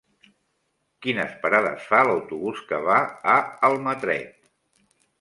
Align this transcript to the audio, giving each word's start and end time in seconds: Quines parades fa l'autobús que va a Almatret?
Quines 1.07 1.35
parades 1.43 1.87
fa 1.91 2.01
l'autobús 2.09 2.65
que 2.73 2.83
va 2.89 2.99
a 3.37 3.39
Almatret? 3.73 4.47